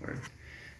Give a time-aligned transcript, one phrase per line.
[0.00, 0.20] word.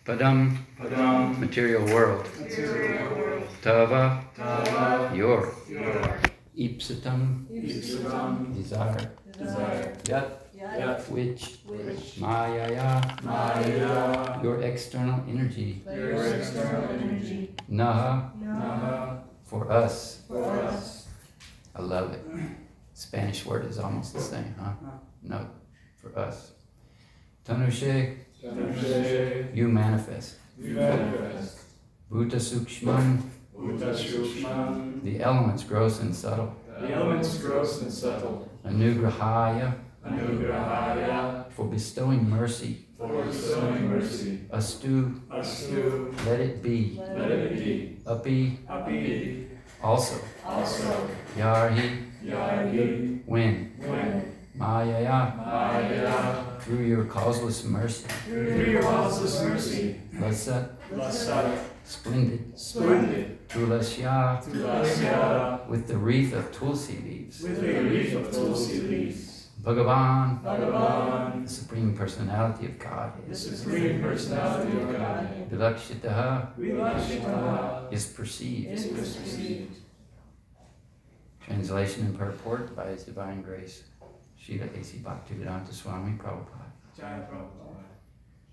[0.04, 2.26] Padam, Padam, material world.
[2.40, 3.44] material world.
[3.62, 5.52] Tava, Tava, your.
[5.68, 6.18] your.
[6.58, 9.12] Ipsitam, Ipsitam, desire.
[9.38, 9.96] desire.
[10.08, 11.60] Yat, Yat, which.
[11.66, 12.18] which.
[12.18, 15.82] Maya, Maya, your external energy.
[15.86, 17.54] your external energy.
[17.70, 20.22] Naha, Naha, for us.
[20.28, 21.06] for us.
[21.74, 22.24] I love it.
[22.94, 24.72] Spanish word is almost the same, huh?
[25.22, 25.46] No,
[25.96, 26.52] for us.
[27.46, 30.36] Tanushe, you manifest.
[30.58, 31.58] you manifest.
[32.10, 33.20] Bhuta Sukshman,
[33.56, 36.54] Uta Shukshman, the elements gross and subtle.
[36.80, 38.48] the elements gross and subtle.
[38.64, 39.74] Anugrahaya,
[40.04, 42.86] Anugrahaya, for bestowing mercy.
[42.98, 44.40] for bestowing mercy.
[44.52, 46.98] Astu, Astu, let it be.
[47.16, 47.98] let it be.
[48.06, 49.46] Api, Api,
[49.82, 50.18] also.
[50.44, 51.08] also.
[51.36, 53.72] Yarhi, Yagi, when.
[53.78, 54.32] when.
[54.58, 58.06] Mayaya, Maya, through your causeless mercy.
[58.26, 60.00] through your causeless mercy.
[60.14, 62.56] Lasat, Lasat, splendid.
[62.58, 63.48] splendid.
[63.48, 67.42] Tulasya, Tulasya, with the wreath of tulsi leaves.
[67.42, 69.48] with the wreath of tulsi leaves.
[69.62, 73.28] Bhagavan, Bhagavan, the Supreme Personality of Godhead.
[73.28, 75.50] the Supreme Personality of God.
[75.50, 78.70] Vilakshitaha Vilakshita is perceived.
[78.70, 79.76] is perceived.
[81.44, 83.82] Translation and purport by His Divine Grace,
[84.40, 84.98] Srila A.C.
[85.04, 86.69] Bhaktivedanta Swami Prabhupada.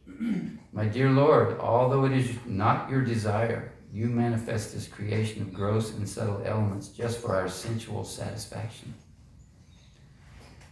[0.73, 5.94] My dear Lord, although it is not your desire, you manifest this creation of gross
[5.94, 8.94] and subtle elements just for our sensual satisfaction.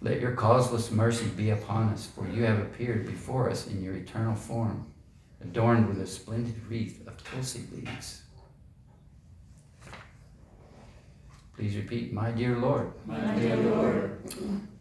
[0.02, 3.96] Let your causeless mercy be upon us, for you have appeared before us in your
[3.96, 4.86] eternal form,
[5.42, 8.25] adorned with a splendid wreath of tulsi leaves.
[11.56, 14.20] Please repeat, My dear Lord, My dear Lord,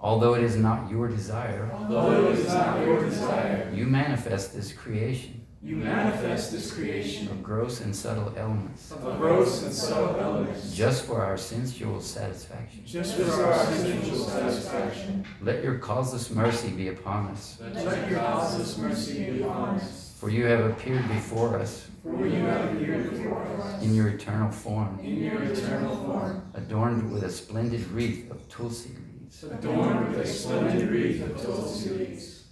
[0.00, 4.72] although it is not your desire, although it is not your desire, you manifest this
[4.72, 10.76] creation you manifest this creation of gross and subtle elements of gross and subtle elements
[10.76, 12.82] just for our sensual satisfaction.
[12.84, 15.24] just for our sensual satisfaction.
[15.40, 20.03] Let your causeless mercy be upon us, Let your causeless mercy be upon us.
[20.24, 24.50] For you have appeared before us For you have appeared before us in your eternal
[24.50, 29.42] form, in your eternal form, adorned with a splendid wreath of tulsi leaves.
[29.42, 32.44] adorned with a splendid wreath of tulsi leaves.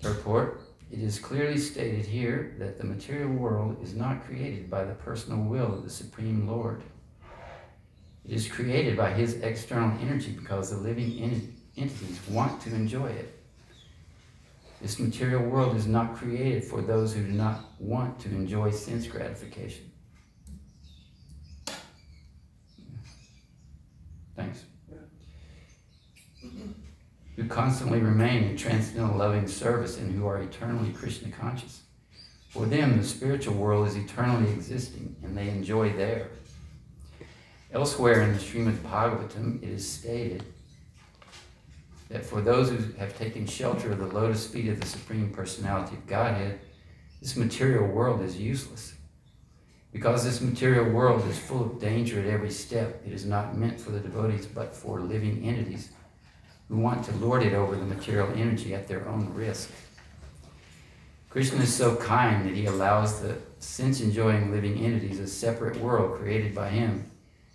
[0.00, 0.60] Purport
[0.92, 5.42] It is clearly stated here that the material world is not created by the personal
[5.42, 6.84] will of the Supreme Lord.
[8.24, 11.18] It is created by His external energy because the living
[11.76, 13.39] entities want to enjoy it.
[14.80, 19.06] This material world is not created for those who do not want to enjoy sense
[19.06, 19.90] gratification.
[24.34, 24.64] Thanks.
[27.36, 31.82] Who constantly remain in transcendental loving service and who are eternally Krishna conscious.
[32.48, 36.28] For them, the spiritual world is eternally existing and they enjoy there.
[37.72, 40.42] Elsewhere in the Srimad Bhagavatam, it is stated
[42.10, 45.96] that for those who have taken shelter of the lotus feet of the Supreme Personality
[45.96, 46.60] of Godhead,
[47.22, 48.94] this material world is useless.
[49.92, 53.80] Because this material world is full of danger at every step, it is not meant
[53.80, 55.90] for the devotees but for living entities
[56.68, 59.70] who want to lord it over the material energy at their own risk.
[61.28, 66.18] Krishna is so kind that he allows the sense enjoying living entities a separate world
[66.18, 67.08] created by him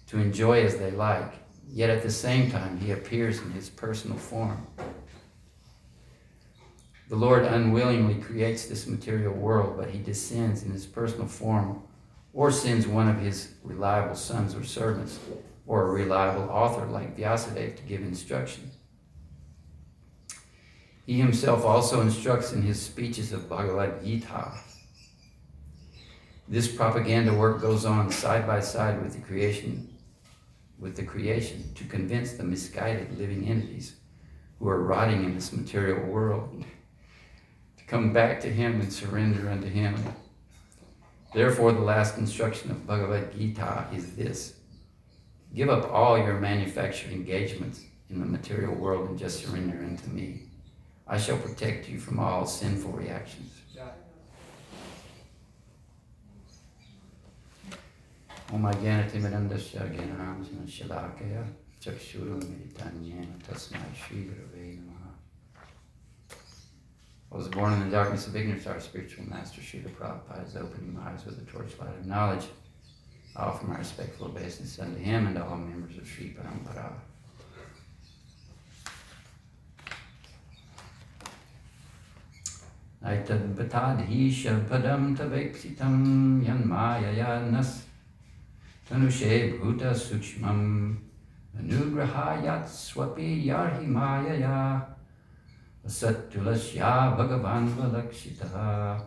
[0.07, 1.33] to enjoy as they like,
[1.67, 4.65] yet at the same time he appears in his personal form.
[7.07, 11.83] The Lord unwillingly creates this material world, but he descends in his personal form
[12.33, 15.19] or sends one of his reliable sons or servants
[15.67, 18.71] or a reliable author like Vyasadeva to give instruction.
[21.05, 24.51] He himself also instructs in his speeches of Bhagavad Gita.
[26.47, 29.94] This propaganda work goes on side by side with the creation
[30.79, 33.95] with the creation to convince the misguided living entities
[34.59, 36.63] who are rotting in this material world
[37.77, 39.95] to come back to him and surrender unto him.
[41.33, 44.59] Therefore, the last instruction of Bhagavad Gita is this
[45.53, 50.43] Give up all your manufactured engagements in the material world and just surrender unto me.
[51.07, 53.61] I shall protect you from all sinful reactions.
[58.51, 61.43] Agyanatimirandasya Gyananjana Shalakaya
[61.81, 64.29] Chakshuru Meditanyena Tasmai Shri
[67.31, 68.67] I was born in the darkness of ignorance.
[68.67, 72.45] Our spiritual master, Srila Prabhupada, is opening my eyes with the torchlight of knowledge.
[73.35, 76.93] I offer my respectful obeisance unto him and to all members of Sri Parampara.
[83.03, 87.84] Shabpadam taveksitam yanmayaya nas
[88.89, 90.97] tanushe bhuta sukshmam
[91.57, 94.95] anugrahayat swapi yarhi mayaya
[95.87, 99.05] Sattulasya Bhagavan Valakshita.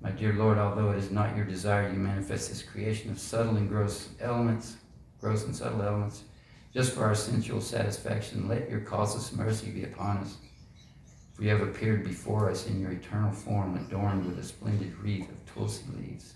[0.00, 3.56] My dear Lord, although it is not your desire you manifest this creation of subtle
[3.56, 4.76] and gross elements,
[5.20, 6.24] gross and subtle elements,
[6.74, 10.36] just for our sensual satisfaction, let your causeless mercy be upon us.
[11.34, 15.28] For you have appeared before us in your eternal form, adorned with a splendid wreath
[15.30, 16.34] of tulsi leaves.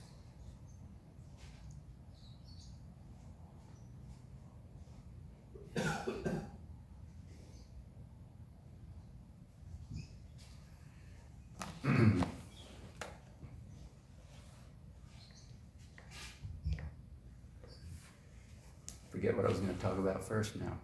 [19.10, 20.78] Forget what I was going to talk about first now.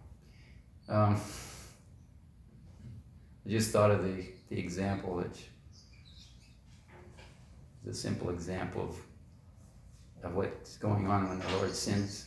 [0.89, 1.19] Um,
[3.45, 5.37] I just thought of the, the example that
[7.83, 8.97] the simple example of,
[10.23, 12.25] of what's going on when the Lord sends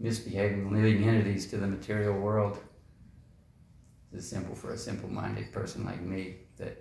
[0.00, 2.58] misbehaving living entities to the material world.
[4.12, 6.78] It's simple for a simple minded person like me that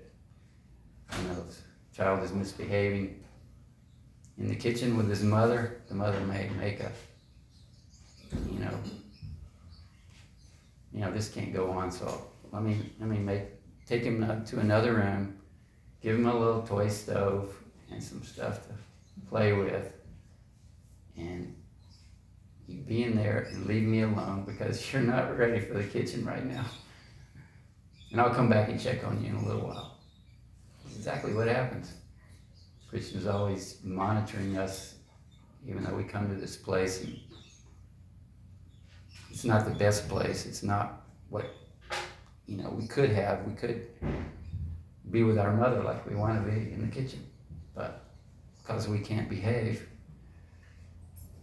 [1.18, 1.44] you know,
[1.94, 3.24] child is misbehaving
[4.38, 6.92] in the kitchen with his mother, the mother make a
[8.52, 8.74] you know
[10.94, 13.44] you know this can't go on so let me let me make
[13.86, 15.38] take him up to another room
[16.02, 17.56] give him a little toy stove
[17.92, 18.74] and some stuff to
[19.30, 19.92] play with
[21.18, 21.56] and
[22.68, 26.26] you be in there and leave me alone because you're not ready for the kitchen
[26.26, 26.66] right now
[28.12, 29.98] and i'll come back and check on you in a little while
[30.84, 31.94] That's exactly what happens
[32.90, 34.96] Krishna's always monitoring us
[35.68, 37.20] even though we come to this place and
[39.38, 40.48] it's not the best place.
[40.48, 41.46] It's not what
[42.48, 43.46] you know we could have.
[43.46, 43.86] We could
[45.12, 47.24] be with our mother like we want to be in the kitchen,
[47.76, 48.06] but
[48.58, 49.88] because we can't behave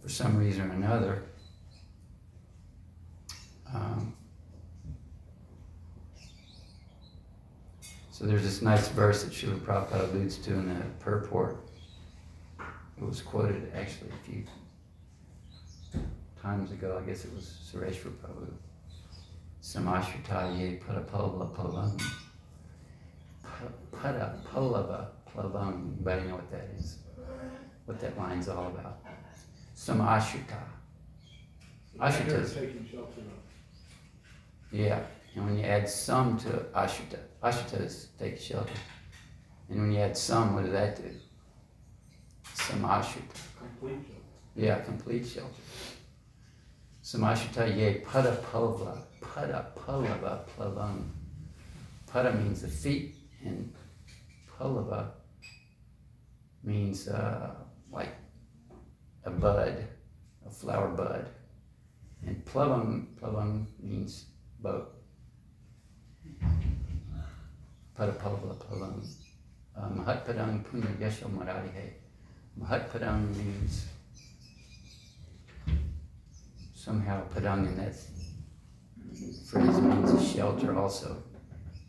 [0.05, 1.23] for some reason or another.
[3.73, 4.13] Um,
[8.11, 11.57] so there's this nice verse that Srila Prabhupada alludes to in the purport.
[12.59, 14.43] It was quoted actually a few
[16.39, 18.47] times ago, I guess it was Sureshwar Prabhu.
[19.63, 21.97] Samashvataye Padapala Palam.
[23.91, 25.95] Padapalava Plavam.
[25.95, 26.99] Anybody know what that is?
[27.85, 29.04] What that line's all about?
[31.99, 33.21] Ashita is, Taking shelter
[34.71, 34.99] yeah.
[35.35, 38.71] And when you add some to Ashita, Ashita is take shelter.
[39.69, 41.11] And when you add some, what does that do?
[42.55, 43.37] Samashvata.
[43.57, 44.21] Complete shelter.
[44.55, 45.49] Yeah, complete shelter.
[47.01, 51.09] Some Samashita ye pada palva, pada palava plavam.
[52.11, 53.73] Pada means the feet, and
[54.57, 55.11] palava
[56.63, 57.55] means uh,
[57.91, 58.15] like
[59.25, 59.87] a bud,
[60.45, 61.25] a flower bud.
[62.25, 64.25] And plavam, plavam means
[64.61, 64.93] boat.
[67.97, 69.03] Pada palva plavam.
[69.75, 71.93] Uh, Mahatpadang punya yasho mararihe.
[72.59, 73.87] Mahatpadang means
[76.73, 77.95] somehow Padang in that
[79.49, 81.23] phrase means a shelter also.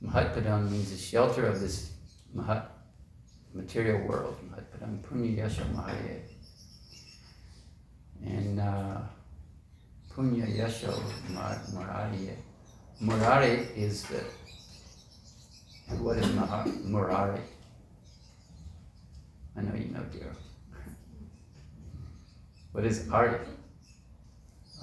[0.03, 1.93] Mahat Padang means a shelter of this
[2.35, 2.67] Mahat
[3.55, 4.37] material world.
[4.51, 6.36] Mahat Padang Punya Yasha Mahaye.
[8.27, 8.99] And uh,
[10.13, 10.93] Punya Yasha
[11.73, 12.31] Murari.
[13.01, 14.25] Murari is the.
[15.97, 16.27] What is
[16.85, 17.41] Murari?
[19.57, 20.33] I know you know, dear.
[22.73, 23.39] What is Ari?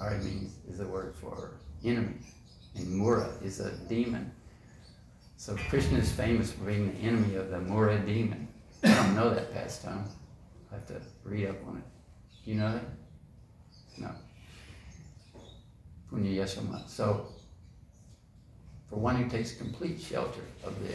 [0.00, 1.52] Ari means is a word for
[1.84, 2.14] enemy,
[2.74, 4.32] and Mura is a demon.
[5.36, 8.48] So Krishna is famous for being the enemy of the Mura demon.
[8.82, 10.06] I don't know that pastime.
[10.72, 11.84] I have to read up on it.
[12.44, 13.03] Do you know that?
[13.98, 14.10] No.
[16.10, 16.88] Punya Yasoma.
[16.88, 17.26] So,
[18.88, 20.94] for one who takes complete shelter of the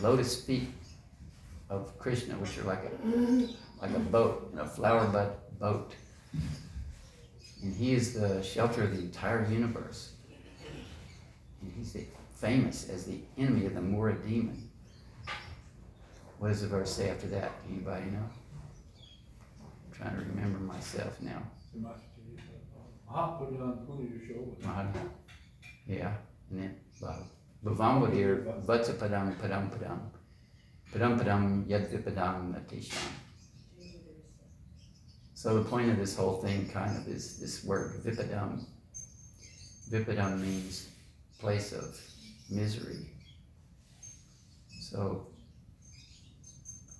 [0.00, 0.68] lotus feet
[1.70, 2.90] of Krishna, which are like a
[3.80, 5.94] like a boat, a flower bud boat.
[7.62, 10.12] And he is the shelter of the entire universe.
[11.62, 11.96] And he's
[12.34, 14.70] famous as the enemy of the Mura demon.
[16.38, 17.52] What does the verse say after that?
[17.70, 18.28] Anybody know?
[19.94, 21.42] I'm trying to remember myself now.
[23.08, 24.56] Mahapadam Punya show.
[24.62, 25.08] Mahana.
[25.86, 26.12] Yeah.
[26.50, 26.76] And then
[27.64, 30.00] Bhavamvadir Vatsapadam Padam Padam.
[30.92, 33.08] Padam Padam Yadvipadam Natisham.
[35.34, 38.64] So the point of this whole thing kind of is this word vipadam.
[39.90, 40.88] Vipadam means
[41.38, 42.00] place of
[42.50, 43.10] misery.
[44.80, 45.26] So,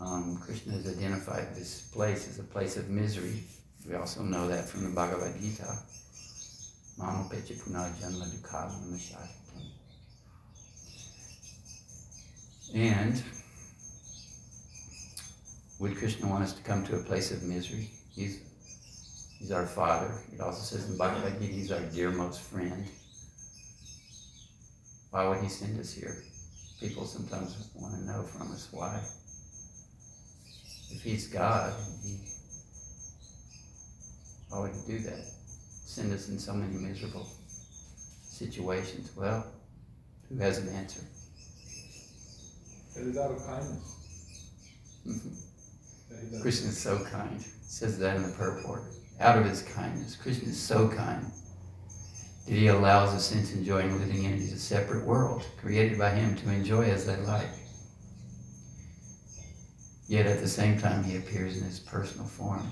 [0.05, 3.43] um, Krishna has identified this place as a place of misery.
[3.89, 5.79] We also know that from the Bhagavad Gita.
[6.99, 9.35] Punarjanma dukhavam namashashitam.
[12.75, 13.23] And
[15.81, 17.91] would Krishna want us to come to a place of misery?
[18.15, 18.41] He's,
[19.39, 20.13] he's our Father.
[20.33, 22.85] It also says in Bhagavad Gita, He's our dearmost friend.
[25.11, 26.23] Why would He send us here?
[26.81, 29.01] People sometimes want to know from us why.
[30.95, 31.73] If He's God,
[32.03, 32.21] he,
[34.49, 35.25] why would He do that?
[35.87, 37.29] Send us in so many miserable
[38.23, 39.11] situations.
[39.17, 39.47] Well,
[40.29, 41.01] who has an answer?
[42.97, 43.91] It is out of kindness.
[45.07, 46.31] Mhm.
[46.31, 47.41] does Krishna is so kind.
[47.41, 48.85] It says that in the purport.
[49.21, 50.17] Out of his kindness.
[50.17, 51.25] Krishna is so kind
[52.47, 56.51] that he allows us into enjoying living entities a separate world created by him to
[56.51, 57.49] enjoy as they like.
[60.07, 62.71] Yet at the same time, he appears in his personal form.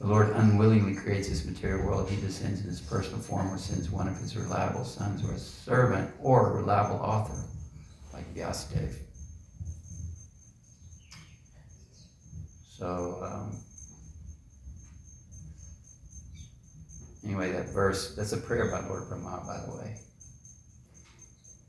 [0.00, 2.08] The Lord unwillingly creates this material world.
[2.08, 5.38] He descends in his personal form or sends one of his reliable sons or a
[5.38, 7.44] servant or a reliable author,
[8.14, 8.96] like Vyasadeva.
[12.70, 13.60] So, um,
[17.22, 20.00] anyway, that verse, that's a prayer by Lord Brahma, by the way.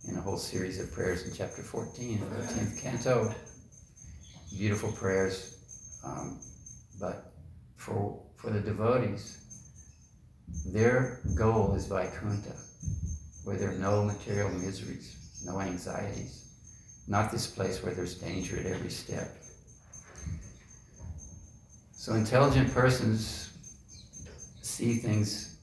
[0.07, 3.35] In a whole series of prayers in chapter 14 of the 10th canto.
[4.57, 5.57] Beautiful prayers.
[6.03, 6.39] Um,
[6.99, 7.31] but
[7.75, 9.37] for, for the devotees,
[10.65, 12.55] their goal is Vaikuntha,
[13.43, 15.15] where there are no material miseries,
[15.45, 16.45] no anxieties,
[17.07, 19.37] not this place where there's danger at every step.
[21.91, 23.51] So intelligent persons
[24.61, 25.57] see things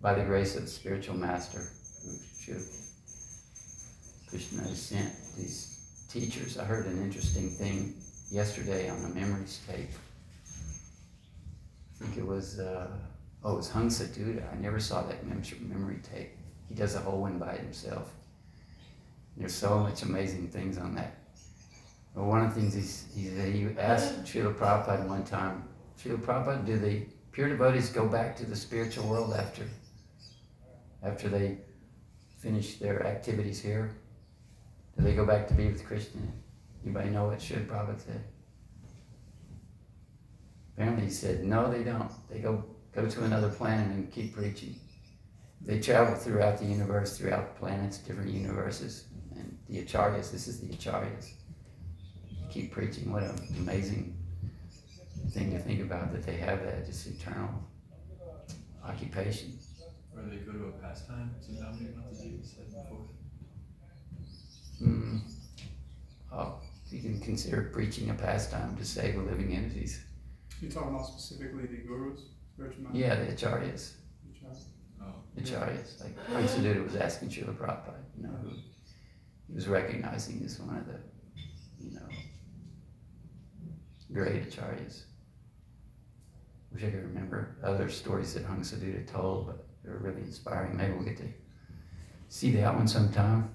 [0.00, 1.70] by the grace of the spiritual master
[2.02, 2.62] who should
[4.34, 6.58] Krishna sent these teachers.
[6.58, 7.94] I heard an interesting thing
[8.32, 9.92] yesterday on the memories tape.
[11.94, 12.88] I think it was uh,
[13.44, 14.42] oh it was Hangsaduta.
[14.52, 16.32] I never saw that mem- memory tape.
[16.68, 18.12] He does a whole one by himself.
[19.36, 21.14] There's so much amazing things on that.
[22.16, 25.62] Well, one of the things he, he asked Srila Prabhupada one time,
[26.02, 29.62] Srila Prabhupada, do the pure devotees go back to the spiritual world after
[31.04, 31.58] after they
[32.40, 33.94] finish their activities here?
[34.96, 36.20] Do they go back to be with Krishna?
[36.84, 38.24] Anybody know what Srila Prabhupada said?
[40.74, 42.10] Apparently he said, no, they don't.
[42.28, 44.76] They go, go to another planet and keep preaching.
[45.60, 49.04] They travel throughout the universe, throughout planets, different universes.
[49.34, 51.32] And the Acharyas, this is the Acharyas
[52.54, 53.10] keep preaching.
[53.12, 54.16] What an amazing
[55.30, 57.50] thing to think about that they have that just eternal
[58.84, 59.58] occupation.
[60.14, 63.06] Or they go to a pastime, Tsunami Mataji said before.
[64.84, 65.20] Mm.
[66.32, 66.54] Oh,
[66.90, 70.04] you can consider preaching a pastime to save the living entities.
[70.60, 72.20] You're talking about specifically the gurus,
[72.54, 72.84] spiritual?
[72.92, 73.92] Yeah, the acharyas.
[74.26, 74.56] the tribe?
[75.02, 75.40] Oh.
[75.40, 76.02] Acharyas.
[76.02, 78.50] Like Hangsaduta was asking Srila Prabhupada, you know, who
[79.48, 80.98] he was recognizing as one of the,
[81.80, 82.08] you know,
[84.12, 85.02] great acharyas.
[86.72, 90.76] Wish I could remember other stories that Hung Hangsaduta told, but they're really inspiring.
[90.76, 91.28] Maybe we'll get to
[92.28, 93.53] see that one sometime.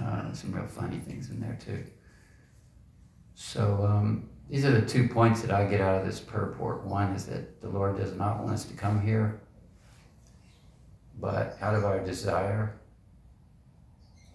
[0.00, 1.84] Uh, some real funny things in there too.
[3.34, 6.84] So um, these are the two points that I get out of this purport.
[6.84, 9.40] One is that the Lord does not want us to come here,
[11.20, 12.78] but out of our desire,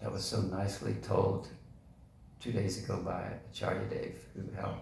[0.00, 1.48] that was so nicely told
[2.40, 4.78] two days ago by Acharya Dev, who how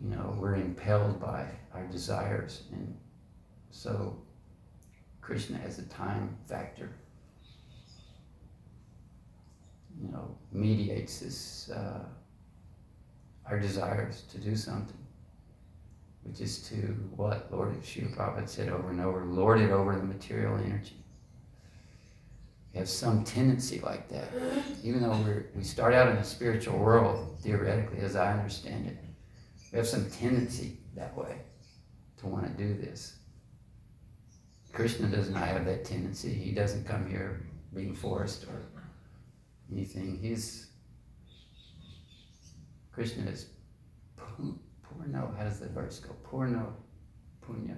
[0.00, 2.96] you know we're impelled by our desires, and
[3.70, 4.16] so
[5.20, 6.90] Krishna as a time factor,
[10.00, 12.04] you know, mediates this uh,
[13.46, 14.98] our desires to do something,
[16.22, 16.76] which is to
[17.16, 20.96] what Lord Srila Prabhupada said over and over, lord it over the material energy.
[22.72, 24.28] We have some tendency like that,
[24.84, 28.96] even though we're, we start out in the spiritual world theoretically, as I understand it.
[29.72, 31.38] We have some tendency that way
[32.18, 33.16] to want to do this.
[34.72, 36.32] Krishna does not have that tendency.
[36.32, 38.66] He doesn't come here being forced or
[39.72, 40.18] anything.
[40.20, 40.68] He's
[42.92, 43.46] Krishna is
[44.16, 45.36] purno.
[45.36, 46.14] How does the verse go?
[46.28, 46.72] Purno,
[47.40, 47.76] punya.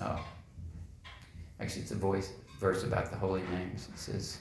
[0.00, 0.24] Oh,
[1.60, 3.88] actually, it's a voice verse about the holy names.
[3.92, 4.38] It says,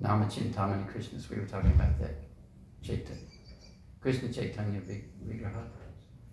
[0.00, 1.28] Namachintamani Krishnas.
[1.28, 2.14] We were talking about that.
[2.82, 3.20] Chaitanya.
[4.00, 5.64] Krishna Chaitanya Vig- Vigraha.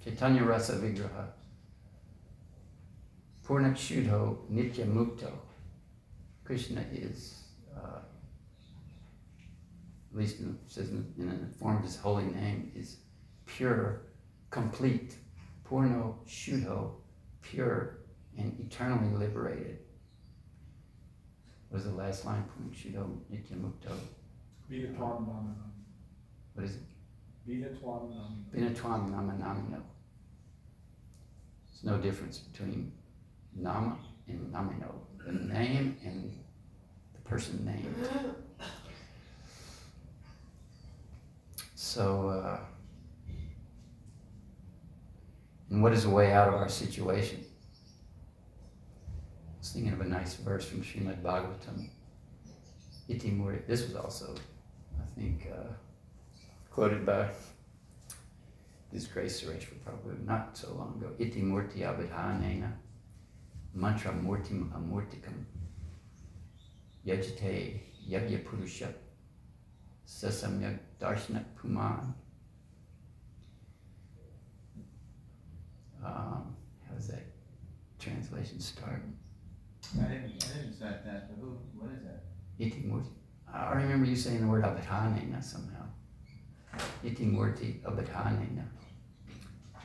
[0.04, 1.28] Chaitanya Rasa Vigraha.
[3.44, 5.32] Purna Shudho Nitya Mukto.
[6.48, 7.44] Krishna is,
[7.76, 8.00] uh,
[10.12, 13.00] at least in, says in, in the form of his holy name, is
[13.46, 14.04] pure,
[14.50, 15.18] complete.
[15.70, 16.92] Purno Shudho,
[17.42, 17.98] pure
[18.38, 19.80] and eternally liberated.
[21.68, 22.46] What is the last line?
[22.46, 23.92] Purna Shudho Nitya Mukto.
[24.72, 25.54] Vidatwanam.
[26.54, 26.84] What is it?
[27.46, 28.46] Vidatwanam.
[28.56, 29.82] Binatwam Nama Namino.
[31.66, 32.94] There's no difference between
[33.54, 33.98] Nama
[34.30, 34.94] and Namino.
[35.26, 36.32] The name and
[37.14, 37.96] the person named.
[41.76, 42.60] So, uh,
[45.70, 47.44] and what is the way out of our situation?
[49.56, 51.90] I was thinking of a nice verse from Srimad Bhagavatam.
[53.10, 53.60] Iti Muri.
[53.68, 54.36] This was also,
[55.02, 55.74] I think, uh,
[56.70, 57.30] quoted by
[58.92, 61.14] his Grace Suresh probably not so long ago.
[61.20, 62.72] Iti murti abhidhanena
[63.78, 65.46] mantra murtim amurtikam
[67.06, 67.80] yajate
[68.10, 68.88] yagya purusha
[70.06, 72.14] sasamyak darshana puman.
[76.04, 76.56] Um,
[76.88, 77.26] how does that
[78.00, 79.04] translation start?
[80.00, 82.24] I didn't, I didn't cite that, but who, what is that?
[82.58, 83.10] Iti murti.
[83.54, 85.86] I remember you saying the word abhidhanena somehow.
[87.04, 88.66] Iti murti abhidhanena.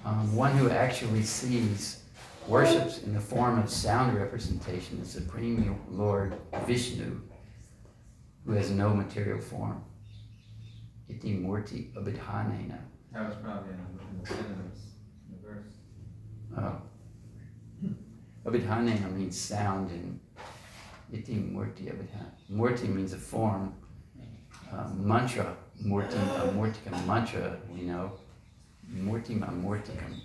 [0.04, 2.01] Um, one who actually sees,
[2.48, 6.34] worships in the form of sound representation, the Supreme Lord
[6.66, 7.20] Vishnu,
[8.44, 9.84] who has no material form.
[11.08, 12.78] Iti murti abhidhanena.
[13.12, 14.80] That was probably in the, in the synonyms,
[15.28, 15.74] in the verse.
[16.56, 16.80] Oh.
[18.46, 20.18] Abhidhanena means sound and
[21.12, 22.32] iti murti abhidhanena.
[22.50, 23.74] Murti means a form.
[24.72, 28.12] Uh, mantra, murti, uh, murtikam, mantra, we know.
[28.90, 30.20] Murtim amurtikam.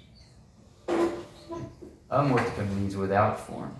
[2.11, 3.75] Amurtikam means without form.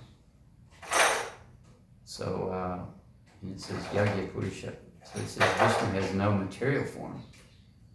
[2.04, 2.80] So, uh,
[3.50, 4.74] it says Yagya Purusha.
[5.04, 7.22] So it says Vishnu has no material form,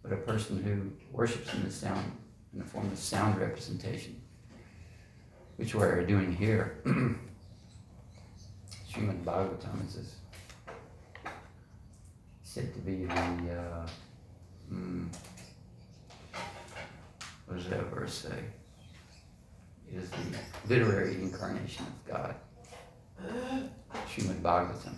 [0.01, 2.11] but a person who worships in the sound,
[2.53, 4.19] in the form of sound representation,
[5.57, 6.81] which we're doing here.
[8.91, 10.15] Srimad Bhagavatam is this,
[12.41, 13.87] said to be the, uh,
[14.71, 15.07] mm,
[17.45, 18.43] what does that verse say?
[19.95, 22.35] Is the literary incarnation of God.
[24.07, 24.95] Srimad Bhagavatam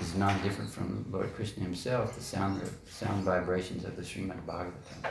[0.00, 5.10] is not different from Lord Krishna himself, the sound, sound vibrations of the Srimad Bhagavatam.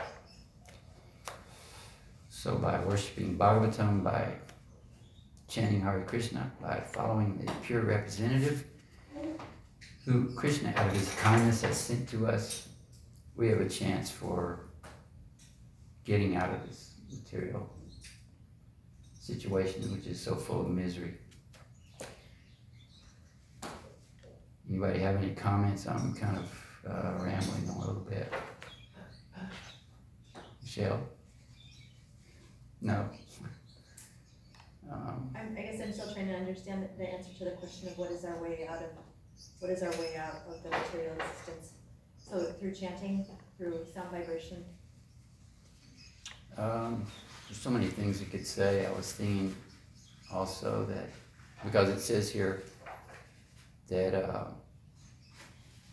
[2.28, 4.34] So by worshiping Bhagavatam, by
[5.48, 8.66] chanting Hare Krishna, by following the pure representative
[10.04, 12.68] who Krishna out of his kindness has sent to us,
[13.34, 14.68] we have a chance for
[16.04, 17.68] getting out of this material
[19.14, 21.14] situation which is so full of misery.
[24.68, 25.86] Anybody have any comments?
[25.86, 28.32] I'm kind of uh, rambling a little bit.
[30.62, 31.00] Michelle?
[32.80, 33.08] No.
[34.90, 37.98] Um, I guess I'm still trying to understand the, the answer to the question of
[37.98, 38.90] what is our way out of,
[39.60, 41.72] what is our way out of the material existence?
[42.16, 44.64] So through chanting, through sound vibration,
[46.58, 47.06] Um,
[47.46, 48.84] there's so many things you could say.
[48.84, 49.54] I was thinking
[50.32, 51.08] also that
[51.64, 52.62] because it says here
[53.88, 54.44] that uh,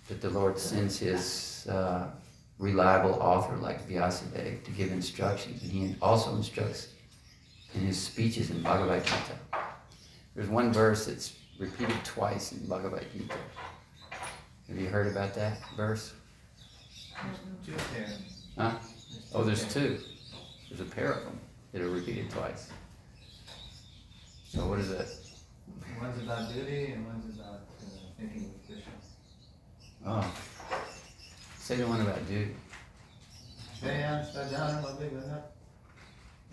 [0.08, 2.08] that the Lord sends His uh,
[2.58, 6.90] reliable author like Vyasadeva to give instructions, and He also instructs
[7.76, 9.38] in His speeches in Bhagavad Gita.
[10.36, 13.36] There's one verse that's repeated twice in Bhagavad Gita.
[14.68, 16.14] Have you heard about that verse?
[18.58, 18.72] Huh?
[19.34, 20.00] Oh, there's two.
[20.70, 21.40] There's a pair of them
[21.72, 22.70] that are repeated twice.
[24.48, 25.08] So what is it?
[26.02, 27.86] One's about duty and one's about uh,
[28.20, 28.92] thinking with Krishna.
[30.06, 30.34] Oh,
[31.58, 32.54] say the one about dude.
[33.82, 35.42] Shreyan Svajanam Abhigana.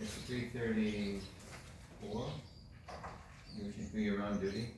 [0.00, 2.26] It's three thirty-four.
[3.56, 4.68] You should do your own duty.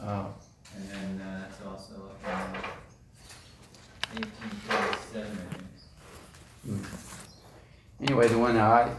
[0.00, 0.34] Oh,
[0.76, 2.56] And then uh, that's also up
[4.14, 5.66] in eighteen forty-seven, I think.
[6.64, 6.84] hmm.
[8.02, 8.92] Anyway, the one I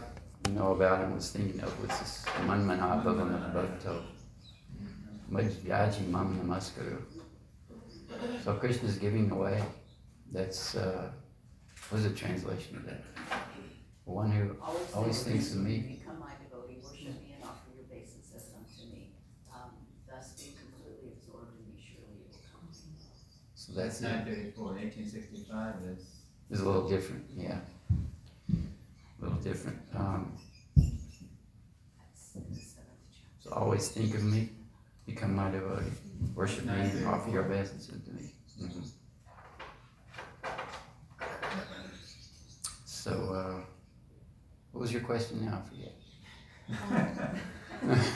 [0.48, 4.02] know about and was thinking of was this Manmana Bhavana Bhakto.
[5.30, 7.02] Majvyaji Mam Namaskaru.
[8.42, 9.62] So Krishna's giving away.
[10.32, 11.10] That's, uh,
[11.90, 13.04] what is the translation of that?
[14.06, 14.56] One who
[14.94, 16.00] always thinks of me.
[16.00, 19.12] Become my devotee, worship me and offer your obeisances unto me.
[19.52, 22.68] Um, thus be completely absorbed in me, surely you will come.
[23.54, 24.56] So that's it.
[24.56, 26.06] 1865 is,
[26.50, 27.60] It's a little different, yeah.
[29.24, 29.78] A little different.
[29.96, 30.36] Um,
[33.40, 34.50] so always think of me,
[35.06, 35.90] become my devotee,
[36.34, 38.34] worship me, and offer your obeisances to me.
[38.60, 38.90] Mhm.
[42.84, 43.60] So, uh,
[44.72, 45.62] what was your question now?
[45.64, 45.94] I forget.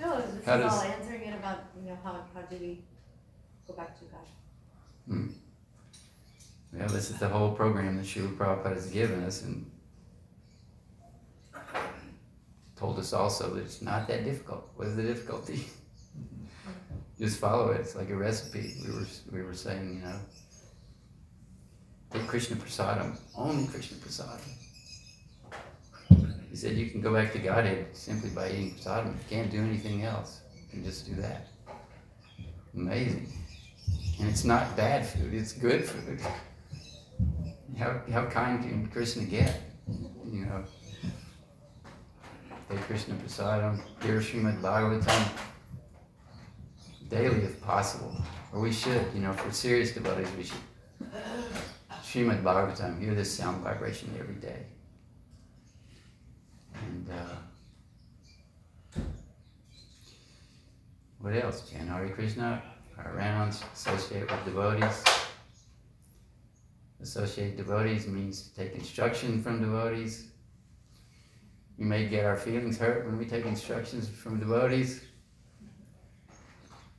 [0.00, 2.82] No, this is How all answering it about, you know, how, how do we
[3.66, 5.28] go back to God?
[6.76, 9.70] Yeah, this is the whole program that Srila Prabhupada has given us and
[12.84, 14.68] told us also that it's not that difficult.
[14.76, 15.64] What is the difficulty?
[17.18, 17.80] Just follow it.
[17.80, 18.74] It's like a recipe.
[18.84, 20.18] We were we were saying, you know,
[22.12, 24.52] take Krishna Prasadam, only Krishna Prasadam.
[26.50, 29.14] He said you can go back to Godhead simply by eating prasadam.
[29.14, 30.42] You can't do anything else.
[30.54, 31.48] You can just do that.
[32.74, 33.32] Amazing.
[34.20, 36.20] And it's not bad food, it's good food.
[37.78, 39.60] How, how kind can Krishna get?
[39.88, 40.64] You know,
[42.70, 45.28] Hey Krishna Prasadam, dear Srimad Bhagavatam,
[47.10, 48.16] daily if possible.
[48.54, 50.56] Or we should, you know, for serious devotees, we should.
[52.02, 54.64] Srimad Bhagavatam, hear this sound vibration every day.
[56.72, 57.10] And,
[58.96, 59.00] uh,
[61.18, 61.70] what else?
[61.70, 62.62] Chant Hare Krishna,
[62.96, 65.04] our rounds, associate with devotees.
[67.02, 70.28] Associate devotees means take instruction from devotees.
[71.78, 75.02] We may get our feelings hurt when we take instructions from devotees.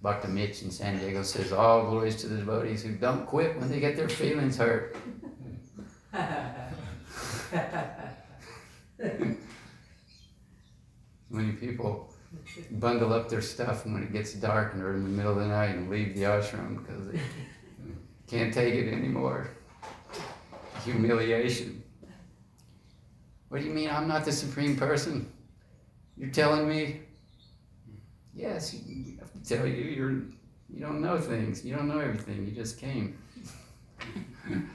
[0.03, 0.27] Dr.
[0.27, 3.79] Mitch in San Diego says, All glories to the devotees who don't quit when they
[3.79, 4.95] get their feelings hurt.
[11.29, 12.13] Many people
[12.71, 15.47] bundle up their stuff when it gets dark and they're in the middle of the
[15.47, 17.19] night and leave the ashram because they
[18.27, 19.49] can't take it anymore.
[20.83, 21.81] Humiliation.
[23.49, 25.31] What do you mean I'm not the supreme person?
[26.17, 27.01] You're telling me?
[28.34, 30.23] Yes, you have to tell you you're
[30.69, 31.63] you don't know things.
[31.63, 32.45] You don't know everything.
[32.45, 33.17] You just came.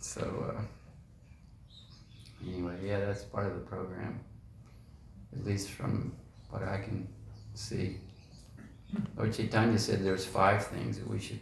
[0.00, 0.62] so uh,
[2.46, 4.20] anyway, yeah, that's part of the program.
[5.32, 6.14] At least from
[6.50, 7.08] what I can
[7.54, 7.96] see.
[9.16, 11.40] Lord Chaitanya said there's five things that we should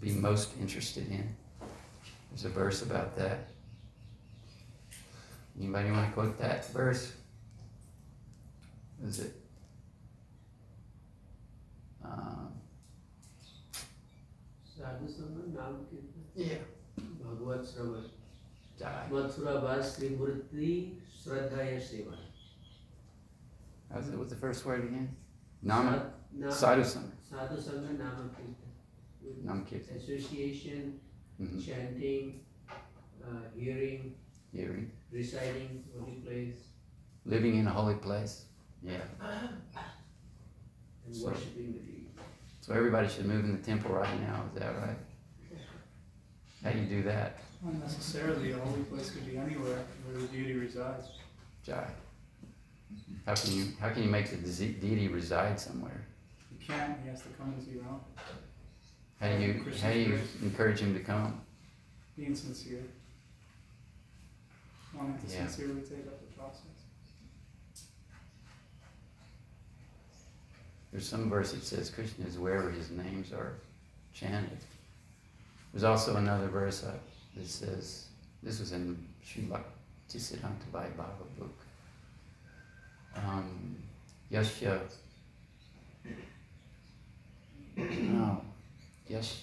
[0.00, 1.34] be most interested in.
[2.30, 3.48] There's a verse about that.
[5.57, 7.13] Anybody want to quote that verse?
[9.03, 9.35] Is it?
[12.03, 12.47] Um,
[14.75, 16.63] साधु संग नाम कीर्तन yeah.
[17.23, 18.09] भगवत श्रवण
[18.81, 19.11] Die.
[19.13, 20.69] Mathura वास श्री मूर्ति
[21.23, 22.17] श्रद्धा या सेवा
[23.91, 24.17] How's it?
[24.17, 25.07] What's the first word again?
[25.63, 25.91] Nama.
[25.91, 27.17] साध- ना- Sadhu Sangha.
[27.29, 29.97] साधु संग नाम कीर्तन Nam Kirtan.
[29.97, 30.99] association
[31.39, 31.59] Mhm.
[31.65, 32.31] chanting
[33.23, 34.15] uh, hearing
[34.53, 34.91] Hearing.
[35.12, 36.58] reciting holy place
[37.24, 38.44] Living in a holy place.
[38.82, 39.00] Yeah.
[41.06, 42.06] and So- worshiping the deity
[42.60, 44.44] So everybody should move in the temple right now.
[44.52, 44.98] Is that right?
[46.62, 47.38] How do you do that?
[47.62, 51.06] Not necessarily, a holy place could be anywhere where the deity resides.
[51.64, 51.88] Jai.
[53.24, 56.06] How can you how can you make the dese- deity reside somewhere?
[56.52, 58.00] You can't, he has to come into your own,
[59.20, 61.40] How do you how do you encourage him to come?
[62.16, 62.82] being sincere.
[64.96, 65.46] Wanting to Yeah.
[65.46, 66.62] sincerely take up the process.
[70.92, 73.54] There's some verse that says Krishna is wherever his names are
[74.14, 74.58] chanted.
[75.72, 76.94] There's also another verse uh,
[77.36, 78.06] that says,
[78.42, 81.54] this was in Sri Bhaktisiddhanta Vaibhava book.
[83.14, 83.76] Um,
[84.32, 84.80] Yasya,
[87.76, 88.40] no,
[89.08, 89.42] Yash,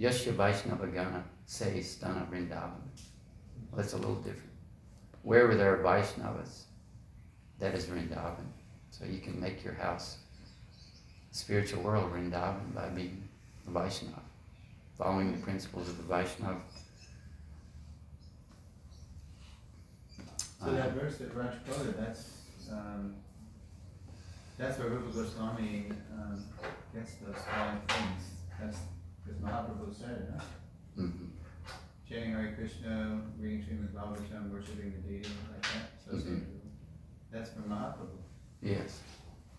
[0.00, 2.80] Yasya Vaishnava Gana say Stana Vrindavan.
[3.70, 4.50] Well, that's a little different.
[5.22, 6.62] Wherever there are Vaishnavas,
[7.58, 8.46] that is Vrindavan.
[8.90, 10.18] So you can make your house
[11.30, 13.28] spiritual world Vrindavan by being
[13.66, 14.20] a Vaishnava,
[14.98, 16.60] following the principles of the Vaishnava.
[20.62, 22.32] So that verse that Raj quoted, that's,
[22.70, 23.14] um,
[24.58, 26.44] that's where Rupa Goswami, um,
[26.94, 28.22] gets those five things.
[28.60, 28.78] That's,
[29.24, 30.44] because Mahaprabhu said it, huh?
[30.98, 31.28] Mhm.
[32.10, 36.44] Chanting Hare Krishna, reading Srimad Bhagavatam, worshiping the deity, like that, so Mhm.
[37.30, 38.18] that's from Mahaprabhu.
[38.60, 39.00] Yes.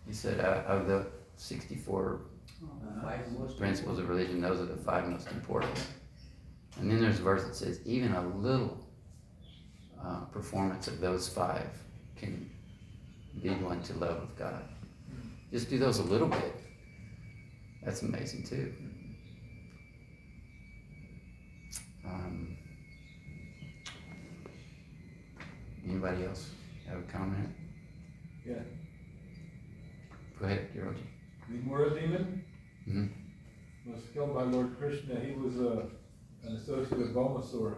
[0.06, 2.20] He said uh, of the 64
[2.62, 5.72] uh, five principles of religion, those are the five most important.
[6.78, 8.86] And then there's a verse that says even a little
[10.00, 11.70] uh, performance of those five
[12.16, 12.50] can
[13.42, 14.62] lead one to love of God.
[15.50, 16.54] Just do those a little bit.
[17.82, 18.74] That's amazing too.
[22.04, 22.56] Um,
[25.86, 26.50] anybody else
[26.88, 27.48] have a comment?
[28.46, 28.54] Yeah.
[30.38, 30.96] Go ahead, Giroji.
[31.48, 32.44] The Mura demon
[32.88, 33.10] Mhm.
[33.86, 35.18] was killed by Lord Krishna.
[35.20, 35.88] He was a,
[36.44, 37.76] an associate of Bhaumasura,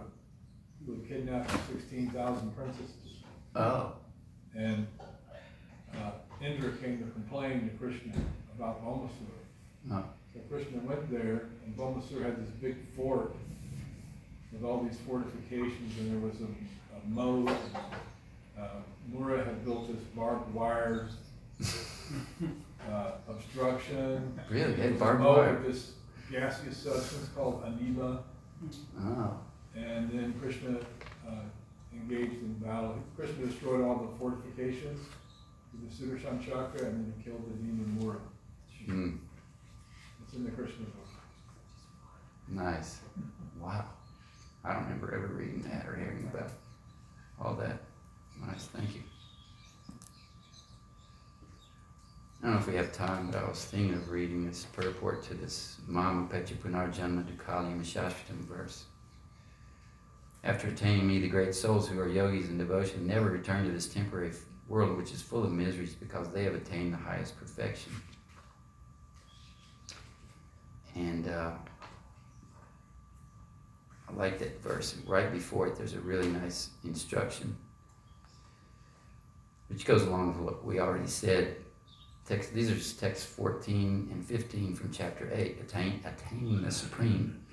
[0.87, 3.23] who kidnapped sixteen thousand princesses.
[3.55, 3.97] Oh,
[4.57, 4.87] And,
[5.95, 8.13] uh, Indra came to complain to Krishna
[8.55, 9.39] about Bhaumasura.
[9.91, 10.05] Oh.
[10.33, 13.37] So Krishna went there, and Bhaumasura had this big fort
[14.55, 17.51] with all these fortifications, and there was a, a moat.
[18.59, 18.69] Uh,
[19.13, 21.09] Mura had built this barbed wire,
[22.91, 24.39] uh, obstruction.
[24.49, 24.73] really?
[24.75, 25.55] They had was a barbed moat wire?
[25.55, 25.93] with This
[26.31, 28.21] gaseous substance called aniba,
[29.01, 29.37] Oh,
[29.77, 30.79] and then Krishna,
[31.29, 31.33] uh,
[31.93, 32.97] engaged in battle.
[33.17, 35.01] Krishna destroyed all the fortifications
[35.73, 38.17] with the Sudarshan chakra, and then he killed the demon Mura.
[38.87, 39.17] hmm,
[40.25, 41.09] It's in the Krishna book.
[42.49, 43.01] nice.
[43.61, 43.85] Wow.
[44.65, 46.51] I don't remember ever reading that or hearing about
[47.41, 47.81] all that.
[48.47, 49.03] Nice, thank you.
[52.43, 55.23] I don't know if we have time, but I was thinking of reading this purport
[55.25, 58.85] to this Mama Pecha Punarjanma Dukali Mashashvatam verse.
[60.43, 63.89] After attaining me, the great souls who are yogis in devotion never return to this
[63.89, 64.33] temporary
[64.69, 67.93] world which is full of miseries because they have attained the highest perfection.
[70.95, 71.53] And uh,
[74.17, 74.97] like that verse.
[75.07, 77.57] Right before it, there's a really nice instruction,
[79.69, 81.57] which goes along with what we already said.
[82.27, 87.45] Text, these are just texts 14 and 15 from chapter 8, attain, attaining the supreme.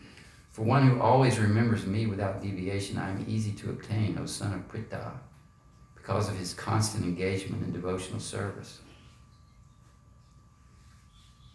[0.51, 4.53] For one who always remembers me without deviation, I am easy to obtain, O son
[4.53, 5.11] of Pritha,
[5.95, 8.79] because of his constant engagement in devotional service.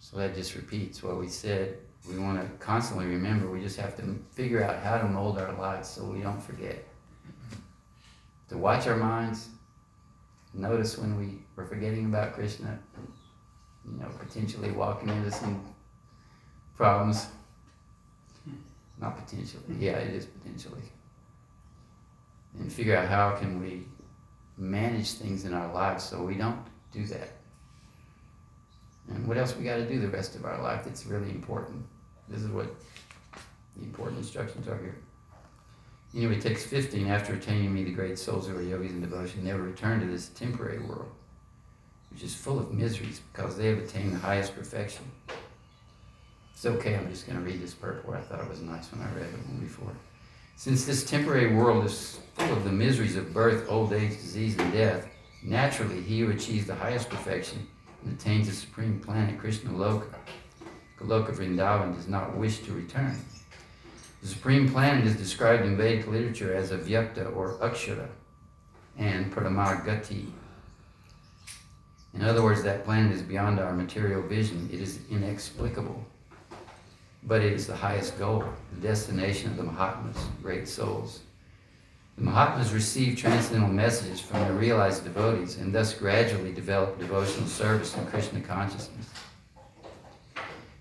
[0.01, 1.79] So that just repeats what we said.
[2.09, 5.53] We want to constantly remember, we just have to figure out how to mold our
[5.55, 6.87] lives so we don't forget.
[8.49, 9.49] To watch our minds,
[10.55, 12.79] notice when we are forgetting about Krishna,
[13.85, 15.64] you know, potentially walking into some
[16.77, 17.27] problems.
[19.01, 20.83] Not potentially, yeah, it is potentially.
[22.59, 23.87] And figure out how can we
[24.57, 26.59] manage things in our lives so we don't
[26.92, 27.33] do that.
[29.09, 31.85] And what else we got to do the rest of our life that's really important.
[32.29, 32.67] This is what
[33.77, 34.97] the important instructions are here.
[36.15, 39.62] Anyway, text 15, after attaining me, the great souls who are yogis in devotion never
[39.62, 41.11] return to this temporary world,
[42.11, 45.05] which is full of miseries because they have attained the highest perfection.
[46.53, 48.17] It's okay, I'm just going to read this purport.
[48.17, 49.93] I thought it was nice when I read it before.
[50.57, 54.73] Since this temporary world is full of the miseries of birth, old age, disease, and
[54.73, 55.07] death,
[55.43, 57.67] naturally he who achieves the highest perfection
[58.03, 60.07] and attains the supreme planet, Krishna Loka,
[60.99, 63.17] Goloka Vrindavan, does not wish to return.
[64.23, 68.09] The supreme planet is described in Vedic literature as a Avyakta or Akshara
[68.99, 70.27] and Paramagati.
[72.15, 74.71] In other words, that planet is beyond our material vision.
[74.73, 76.03] It is inexplicable.
[77.25, 81.21] But it is the highest goal, the destination of the Mahatmas, great souls.
[82.17, 87.95] The Mahatmas receive transcendental messages from their realized devotees and thus gradually develop devotional service
[87.95, 89.07] and Krishna consciousness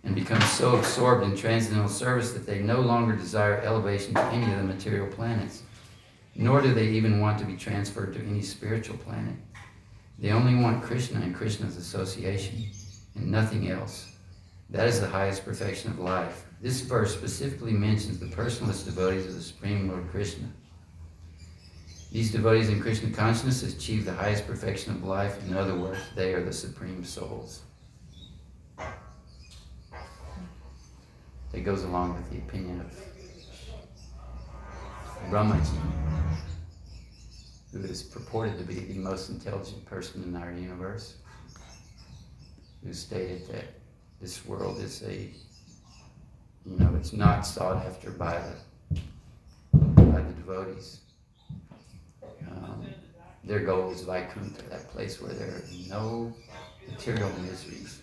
[0.06, 4.52] and become so absorbed in transcendental service that they no longer desire elevation to any
[4.52, 5.64] of the material planets,
[6.36, 9.36] nor do they even want to be transferred to any spiritual planet.
[10.20, 12.70] They only want Krishna and Krishna's association
[13.16, 14.12] and nothing else.
[14.70, 16.46] That is the highest perfection of life.
[16.62, 20.48] This verse specifically mentions the personalist devotees of the Supreme Lord Krishna.
[22.12, 25.38] These devotees in Krishna consciousness achieve the highest perfection of life.
[25.48, 27.62] In other words, they are the supreme souls.
[31.56, 32.92] That goes along with the opinion of
[35.32, 35.80] Brahmaji,
[37.72, 41.16] who is purported to be the most intelligent person in our universe,
[42.84, 43.64] who stated that
[44.20, 45.30] this world is a,
[46.66, 48.38] you know, it's not sought after by
[48.92, 49.00] the,
[49.78, 51.00] by the devotees.
[52.52, 52.86] Um,
[53.46, 56.34] their goal is Vaikuntha, that place where there are no
[56.92, 58.02] material miseries.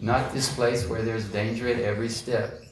[0.00, 2.62] Not this place where there's danger at every step.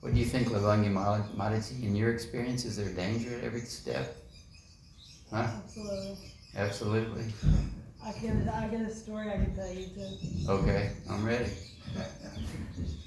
[0.00, 0.92] What do you think, Lavangi
[1.36, 1.82] Mataji?
[1.82, 4.16] In your experience, is there danger at every step?
[5.32, 5.46] Huh?
[5.64, 6.18] Absolutely.
[6.56, 7.24] Absolutely.
[8.06, 10.50] I can I get a story I can tell you too.
[10.50, 11.50] Okay, I'm ready.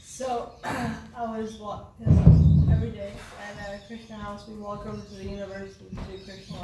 [0.01, 1.93] So I was walk
[2.71, 3.13] every day
[3.47, 4.47] at uh, Krishna House.
[4.47, 6.58] We walk over to the university to do Krishna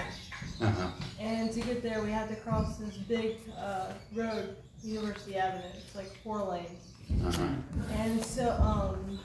[0.62, 0.88] Uh-huh.
[1.20, 5.64] and to get there we had to cross this big uh, road, University Avenue.
[5.78, 6.92] It's like four lanes,
[7.26, 7.48] Uh-huh.
[7.94, 9.20] and so um,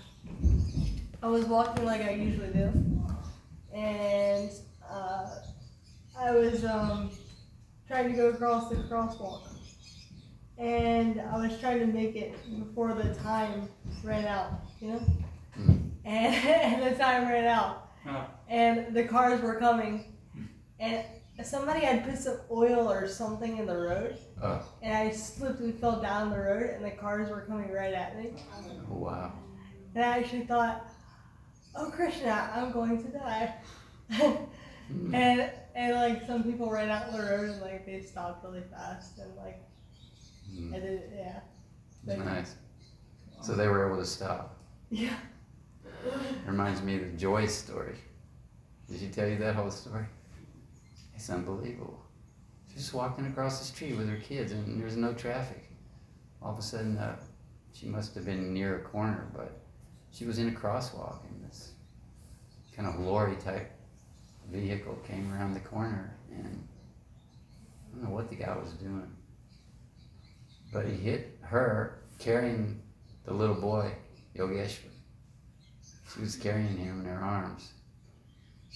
[1.23, 2.71] I was walking like I usually do,
[3.75, 4.51] and
[4.89, 5.27] uh,
[6.19, 7.11] I was um,
[7.87, 9.43] trying to go across the crosswalk.
[10.59, 13.69] and I was trying to make it before the time
[14.03, 15.01] ran out, you know?
[15.59, 15.91] Mm.
[16.05, 16.35] And,
[16.83, 17.91] and the time ran out.
[18.09, 18.27] Oh.
[18.49, 20.05] And the cars were coming.
[20.81, 21.05] And
[21.47, 24.17] somebody had put some oil or something in the road.
[24.43, 24.61] Oh.
[24.83, 28.19] And I slipped and fell down the road, and the cars were coming right at
[28.19, 28.33] me.
[28.91, 29.33] Oh, wow.
[29.95, 30.87] And I actually thought,
[31.77, 33.55] oh, Krishna, I'm going to die.
[34.13, 34.49] Mm.
[35.15, 39.19] and and like some people ran out the road and like they stopped really fast
[39.19, 39.61] and like
[40.51, 40.73] Mm.
[41.15, 41.41] yeah
[42.07, 42.55] Like- Nice.
[43.43, 44.57] So they were able to stop.
[44.91, 45.15] yeah
[46.47, 47.97] Reminds me of the Joy story.
[48.89, 50.07] Did she tell you that whole story?
[51.19, 52.01] It's unbelievable.
[52.69, 55.69] She's just walking across the street with her kids and there's no traffic.
[56.41, 57.17] All of a sudden, uh,
[57.73, 59.61] she must have been near a corner, but
[60.13, 61.73] she was in a crosswalk and this
[62.77, 63.73] kind of lorry type
[64.49, 66.69] vehicle came around the corner and
[67.89, 69.11] I don't know what the guy was doing.
[70.73, 72.81] But he hit her carrying
[73.25, 73.91] the little boy,
[74.37, 74.93] Yogeshwar.
[76.15, 77.73] She was carrying him in her arms.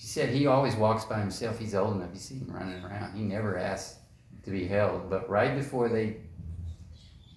[0.03, 1.61] She said he always walks by himself.
[1.61, 2.11] He's old enough.
[2.13, 3.17] You see him running around.
[3.17, 4.01] He never asks
[4.43, 5.09] to be held.
[5.09, 6.17] But right before they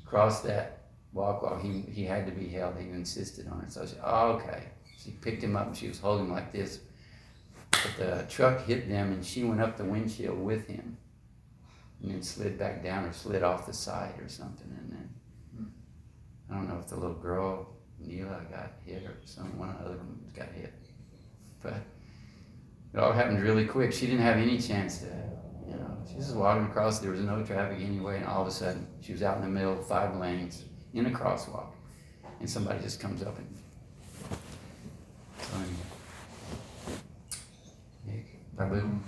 [0.04, 2.76] crossed that walkway, he, he had to be held.
[2.80, 3.72] He insisted on it.
[3.72, 4.64] So she, oh, okay.
[4.98, 6.80] She picked him up and she was holding him like this.
[7.70, 10.98] But the truck hit them and she went up the windshield with him.
[12.02, 14.76] And then slid back down or slid off the side or something.
[14.76, 15.72] And then
[16.50, 19.86] I don't know if the little girl Neela got hit or some one of the
[19.86, 20.74] other ones got hit.
[21.62, 21.76] But
[22.96, 23.92] it all happened really quick.
[23.92, 25.06] She didn't have any chance to,
[25.68, 27.00] you know, she was just walking across.
[27.00, 29.50] There was no traffic anyway, and all of a sudden she was out in the
[29.50, 31.72] middle of five lanes in a crosswalk,
[32.40, 33.58] and somebody just comes up and.
[35.42, 36.98] So anyway.
[38.08, 39.00] Nick, Babu.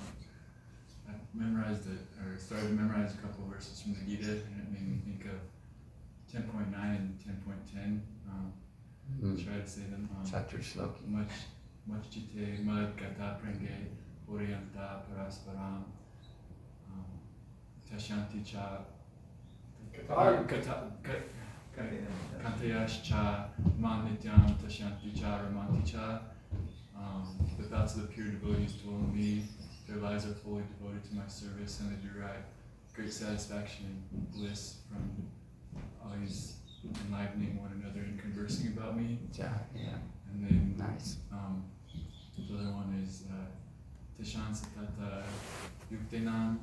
[1.07, 4.61] I memorized it, or started to memorize a couple of verses from the Gita, and
[4.61, 5.39] it made me think of
[6.31, 8.03] ten point nine and ten point ten.
[8.29, 8.53] Um,
[9.23, 9.41] Mm.
[9.41, 10.09] try to say them.
[10.19, 11.07] Um, Chapter Shloki.
[11.07, 11.29] much
[11.87, 13.75] much chite mad gata prenge
[14.29, 15.83] orienta parasparam
[16.89, 17.05] um,
[17.89, 18.65] tashanti cha
[19.93, 20.47] Qatar.
[20.47, 20.73] kata
[22.43, 26.21] kantayash cha manityam tashanti cha ramanti cha
[26.95, 27.23] um,
[27.57, 29.43] the thoughts of the pure devotees dwell in me
[29.87, 32.43] their lives are fully devoted to my service and they derive
[32.93, 35.03] great satisfaction and bliss from
[36.03, 36.57] always
[37.05, 39.97] enlivening one another and conversing about me Ja, yeah,
[40.29, 41.17] and then nice.
[41.31, 41.63] um,
[42.37, 43.47] the other one is uh,
[44.19, 45.23] Tishan Satata
[45.91, 46.57] Yuktenam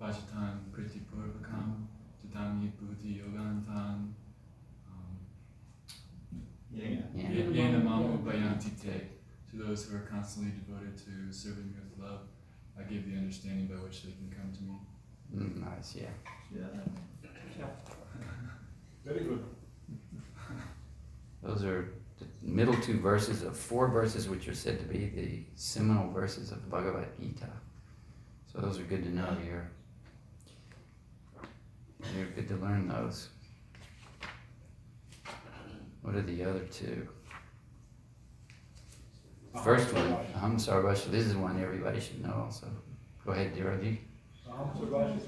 [0.00, 1.86] Bhajatan Priti Purvakam
[2.20, 4.12] Tadami Bhuti Yogantan
[4.88, 5.18] um,
[6.72, 7.00] Yeah.
[7.14, 7.28] Yeah.
[7.28, 9.00] Yena Mamu Bayanti Te.
[9.50, 12.20] To those who are constantly devoted to serving me with love,
[12.78, 14.74] I give the understanding by which they can come to me.
[15.34, 16.08] Mm, nice, yeah.
[16.52, 17.66] Yeah.
[19.04, 19.44] Very good.
[21.42, 21.92] Those are
[22.42, 26.50] the middle two verses of four verses which are said to be the seminal verses
[26.52, 27.48] of Bhagavad Gita.
[28.52, 29.70] So those are good to know here.
[32.16, 33.28] You're good to learn those.
[36.02, 37.08] What are the other two?
[39.62, 42.66] First one, Aham Sarvasha, this is one everybody should know also.
[43.24, 43.98] Go ahead, Dhiraji.
[44.46, 45.24] Aham sarvasya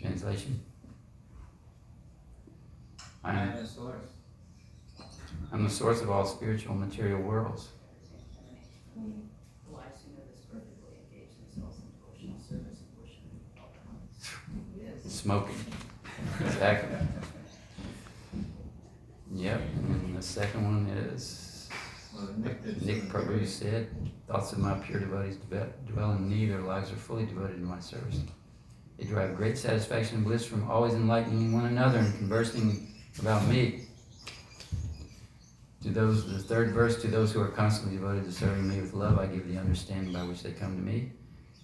[0.00, 0.60] Translation.
[3.24, 4.04] I I am, am the source.
[5.52, 7.68] I'm the source of all spiritual and material worlds.
[8.94, 9.00] The
[9.72, 14.92] wise who know this perfectly engage themselves in devotional service and worship with all their
[14.94, 15.12] hearts.
[15.14, 15.56] Smoking.
[16.40, 16.96] Exactly.
[19.34, 21.68] Yep, and the second one is
[22.14, 23.88] Well, Nick did Nick something Prabhu said,
[24.26, 25.36] thoughts of my pure devotees
[25.86, 28.20] dwell in me, their lives are fully devoted to my service.
[28.98, 33.84] They derive great satisfaction and bliss from always enlightening one another and conversing about me.
[35.82, 38.94] To those, the third verse, to those who are constantly devoted to serving me with
[38.94, 41.12] love, I give the understanding by which they come to me.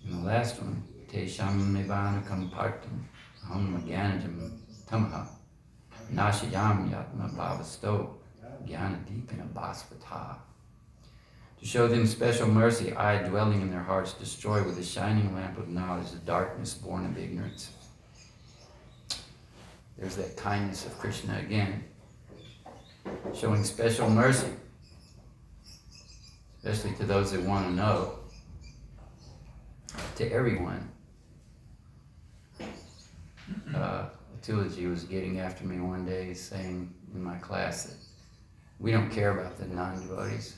[0.05, 3.03] And the last one, Te sham nivanakam partam,
[3.45, 4.57] aham jnanajam
[4.89, 5.27] tamaha,
[6.13, 8.11] nashayam yatma bhavasto,
[8.65, 9.45] jnana deepina.
[11.65, 15.67] Show them special mercy, I, dwelling in their hearts, destroy with the shining lamp of
[15.67, 17.71] knowledge the darkness born of ignorance.
[19.97, 21.83] There's that kindness of Krishna again,
[23.35, 24.49] showing special mercy,
[26.63, 28.19] especially to those that want to know,
[30.17, 30.91] to everyone.
[33.75, 34.09] Uh,
[34.47, 37.97] was getting after me one day, saying in my class that
[38.79, 40.57] we don't care about the non devotees.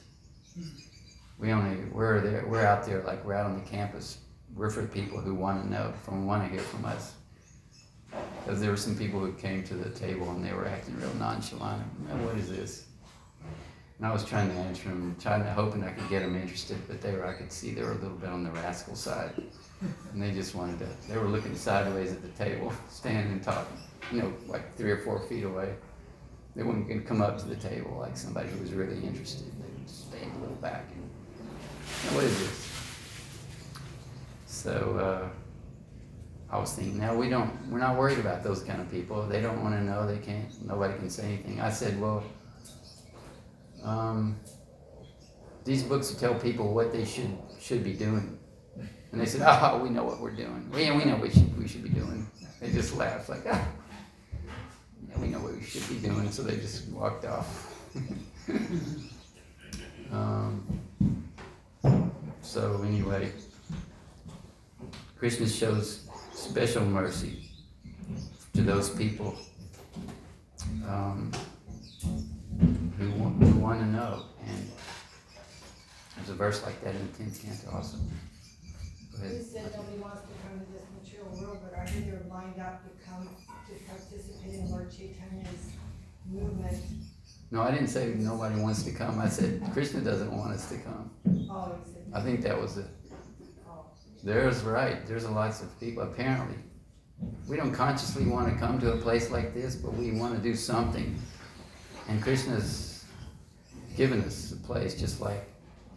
[1.39, 4.18] We only, we're there, we're out there, like, we're out on the campus.
[4.55, 7.14] We're for people who want to know, from, want to hear from us.
[8.45, 11.12] Because there were some people who came to the table and they were acting real
[11.14, 11.82] nonchalant.
[12.09, 12.87] "Man, What is this?
[13.99, 16.76] And I was trying to answer them, trying to, hoping I could get them interested,
[16.87, 19.32] but they were, I could see they were a little bit on the rascal side.
[20.12, 23.78] And they just wanted to, they were looking sideways at the table, standing and talking,
[24.12, 25.74] you know, like three or four feet away.
[26.55, 29.47] They wouldn't come up to the table like somebody who was really interested.
[29.61, 31.06] They would stand a little back and,
[32.15, 32.67] what is this?
[34.47, 35.29] So, uh,
[36.51, 39.27] I was thinking, now we don't, we're not worried about those kind of people.
[39.27, 41.61] They don't wanna know, they can't, nobody can say anything.
[41.61, 42.25] I said, well,
[43.83, 44.37] um,
[45.65, 48.39] these books tell people what they should, should be doing.
[49.13, 50.71] And they said, oh, we know what we're doing.
[50.73, 52.27] We, we know what should, we should be doing.
[52.61, 53.69] They just laughed like, ah,
[55.09, 56.31] yeah, we know what we should be doing.
[56.31, 57.73] So they just walked off.
[60.13, 60.86] um,
[62.57, 63.31] so anyway,
[65.19, 67.51] Krishna shows special mercy
[68.55, 69.37] to those people
[70.89, 71.31] um,
[72.99, 74.23] who, want, who want to know.
[74.47, 74.71] And
[76.17, 77.99] there's a verse like that in the 10th canto also.
[79.13, 81.85] Said nobody wants to come to this material world, but are
[82.31, 83.29] lined up to come
[83.69, 85.73] to participate in Lord Chaitanya's
[86.25, 86.83] movement?
[87.51, 89.18] No, I didn't say nobody wants to come.
[89.20, 91.11] I said Krishna doesn't want us to come.
[91.51, 91.78] Oh,
[92.12, 92.86] I think that was it.
[93.68, 93.86] oh.
[94.24, 95.07] There's right.
[95.07, 96.03] There's a lots of people.
[96.03, 96.57] Apparently,
[97.49, 100.42] we don't consciously want to come to a place like this, but we want to
[100.42, 101.16] do something.
[102.09, 103.05] And Krishna's
[103.97, 105.49] given us a place, just like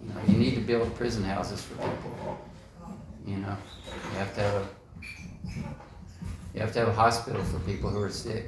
[0.02, 2.40] you know, you need to build prison houses for people.
[3.26, 4.68] You know, you have to have a
[6.54, 8.46] you have to have a hospital for people who are sick.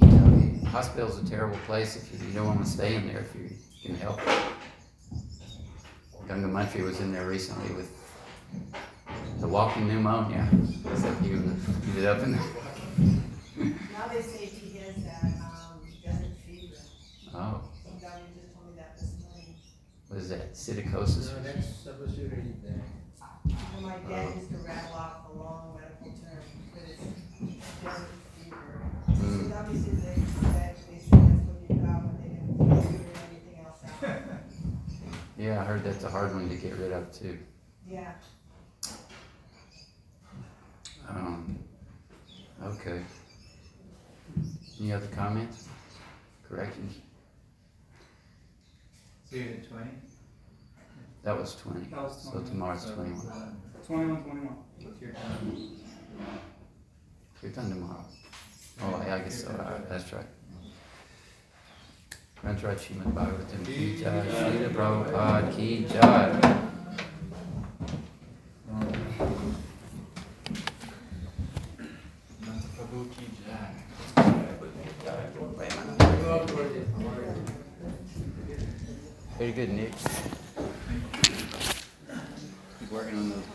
[0.00, 3.20] You know, hospital's a terrible place if you, you don't want to stay in there
[3.20, 3.50] if you
[3.82, 4.38] can help it.
[6.28, 7.90] Gunga Mantri was in there recently with
[9.40, 10.48] the walking pneumonia.
[10.90, 12.40] Except he was ended up in there.
[13.92, 16.74] Now they say he has that, um, desert fever.
[17.34, 19.54] Oh, Somebody just told me that this morning.
[20.08, 20.52] what is that?
[20.54, 21.32] Psittacosis?
[21.36, 22.82] No, that's supposed to read there.
[23.76, 25.75] And my dad used to rattle off a long
[35.46, 37.38] Yeah, I heard that's a hard one to get rid of too.
[37.88, 38.10] Yeah.
[41.08, 41.56] Um,
[42.64, 43.00] okay.
[44.80, 45.68] Any other comments?
[46.48, 46.96] Corrections?
[49.30, 49.90] So you're at twenty?
[51.22, 51.86] That was twenty.
[51.90, 52.48] That was So 20.
[52.50, 53.26] tomorrow's So, twenty-one.
[53.28, 53.52] uh,
[53.86, 54.56] Twenty-one, twenty-one.
[54.82, 55.76] What's your time?
[57.40, 58.04] You're done tomorrow.
[58.82, 59.50] Oh, yeah, I guess so.
[59.50, 59.88] Uh, right.
[59.88, 60.26] That's right,
[62.42, 66.30] Srimad Bhagavatam ki jai, Srila Prabhupada ki jai.
[72.42, 73.70] Ananta Prabhu ki jai.
[76.22, 76.86] Go up for it.
[79.38, 79.92] Very good, Nick.
[82.80, 83.44] Keep working on those.